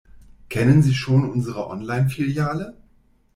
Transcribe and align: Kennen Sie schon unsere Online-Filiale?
Kennen 0.49 0.81
Sie 0.81 0.95
schon 0.95 1.29
unsere 1.29 1.67
Online-Filiale? 1.67 2.75